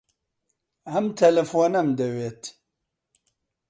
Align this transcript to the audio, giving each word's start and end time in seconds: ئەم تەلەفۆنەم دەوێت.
ئەم 0.89 1.05
تەلەفۆنەم 1.19 1.87
دەوێت. 1.99 2.41